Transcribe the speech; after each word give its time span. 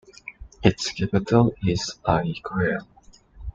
Its 0.63 0.89
capital 0.93 1.53
is 1.63 1.99
Aiquile. 2.07 2.87